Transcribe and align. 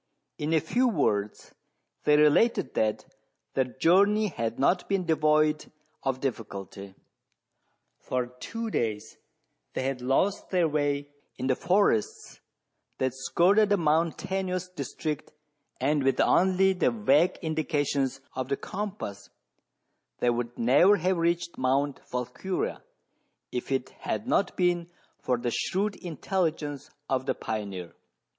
In 0.39 0.51
a 0.51 0.59
few 0.59 0.87
words 0.87 1.53
they 2.05 2.17
related 2.17 2.73
that 2.73 3.05
their 3.53 3.65
journey 3.65 4.29
had 4.29 4.57
not 4.57 4.89
been 4.89 5.05
devoid 5.05 5.71
of 6.01 6.19
difficulty. 6.19 6.95
Foi 7.99 8.25
two 8.39 8.71
days 8.71 9.19
they 9.73 9.83
had 9.83 10.01
lost 10.01 10.49
their 10.49 10.67
way 10.67 11.09
in 11.37 11.45
the 11.45 11.55
forests 11.55 12.39
that 12.97 13.13
skirted 13.13 13.69
the 13.69 13.77
mountainous 13.77 14.69
district, 14.69 15.33
and 15.79 16.01
with 16.03 16.19
only 16.19 16.73
the 16.73 16.89
vague 16.89 17.37
indica 17.43 17.85
tions 17.85 18.21
of 18.33 18.49
the 18.49 18.57
compass 18.57 19.29
they 20.17 20.31
would 20.31 20.57
never 20.57 20.95
have 20.97 21.17
reached 21.17 21.59
Mount 21.59 21.99
Volquiria, 22.09 22.81
if 23.51 23.71
it 23.71 23.89
had 23.99 24.27
not 24.27 24.57
been 24.57 24.89
for 25.19 25.37
the 25.37 25.51
shrewd 25.51 25.95
intelligence 25.97 26.89
of 27.07 27.27
the 27.27 27.35
pioneer. 27.35 27.93